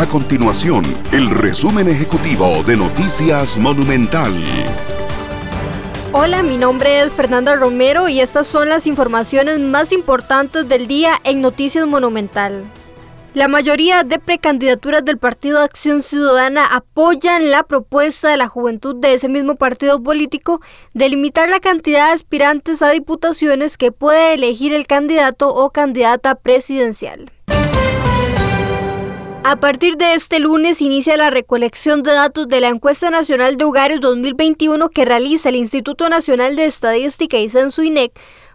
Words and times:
A 0.00 0.06
continuación, 0.06 0.82
el 1.12 1.28
resumen 1.28 1.86
ejecutivo 1.86 2.62
de 2.62 2.74
Noticias 2.74 3.58
Monumental. 3.58 4.32
Hola, 6.12 6.42
mi 6.42 6.56
nombre 6.56 7.02
es 7.02 7.12
Fernanda 7.12 7.54
Romero 7.54 8.08
y 8.08 8.20
estas 8.20 8.46
son 8.46 8.70
las 8.70 8.86
informaciones 8.86 9.58
más 9.58 9.92
importantes 9.92 10.66
del 10.66 10.88
día 10.88 11.20
en 11.24 11.42
Noticias 11.42 11.86
Monumental. 11.86 12.64
La 13.34 13.46
mayoría 13.46 14.02
de 14.02 14.18
precandidaturas 14.18 15.04
del 15.04 15.18
Partido 15.18 15.60
Acción 15.60 16.02
Ciudadana 16.02 16.64
apoyan 16.64 17.50
la 17.50 17.64
propuesta 17.64 18.30
de 18.30 18.38
la 18.38 18.48
juventud 18.48 18.96
de 18.96 19.12
ese 19.12 19.28
mismo 19.28 19.56
partido 19.56 20.02
político 20.02 20.62
de 20.94 21.10
limitar 21.10 21.50
la 21.50 21.60
cantidad 21.60 22.06
de 22.06 22.14
aspirantes 22.14 22.80
a 22.80 22.88
diputaciones 22.88 23.76
que 23.76 23.92
puede 23.92 24.32
elegir 24.32 24.72
el 24.72 24.86
candidato 24.86 25.54
o 25.54 25.68
candidata 25.68 26.36
presidencial. 26.36 27.30
A 29.50 29.56
partir 29.56 29.96
de 29.96 30.14
este 30.14 30.38
lunes 30.38 30.80
inicia 30.80 31.16
la 31.16 31.28
recolección 31.28 32.04
de 32.04 32.12
datos 32.12 32.46
de 32.46 32.60
la 32.60 32.68
Encuesta 32.68 33.10
Nacional 33.10 33.56
de 33.56 33.64
Hogares 33.64 34.00
2021 34.00 34.90
que 34.90 35.04
realiza 35.04 35.48
el 35.48 35.56
Instituto 35.56 36.08
Nacional 36.08 36.54
de 36.54 36.66
Estadística 36.66 37.36
y 37.36 37.50
Censo 37.50 37.82
INEC 37.82 38.12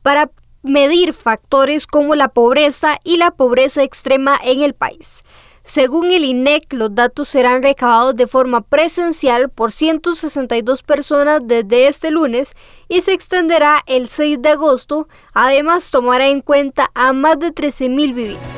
para 0.00 0.30
medir 0.62 1.12
factores 1.12 1.86
como 1.86 2.14
la 2.14 2.28
pobreza 2.28 2.98
y 3.04 3.18
la 3.18 3.32
pobreza 3.32 3.82
extrema 3.82 4.40
en 4.42 4.62
el 4.62 4.72
país. 4.72 5.24
Según 5.62 6.10
el 6.10 6.24
INEC, 6.24 6.72
los 6.72 6.94
datos 6.94 7.28
serán 7.28 7.62
recabados 7.62 8.16
de 8.16 8.26
forma 8.26 8.62
presencial 8.62 9.50
por 9.50 9.72
162 9.72 10.82
personas 10.84 11.42
desde 11.44 11.88
este 11.88 12.10
lunes 12.10 12.54
y 12.88 13.02
se 13.02 13.12
extenderá 13.12 13.82
el 13.84 14.08
6 14.08 14.40
de 14.40 14.48
agosto. 14.48 15.06
Además, 15.34 15.90
tomará 15.90 16.28
en 16.28 16.40
cuenta 16.40 16.90
a 16.94 17.12
más 17.12 17.38
de 17.38 17.52
13.000 17.52 18.14
viviendas. 18.14 18.57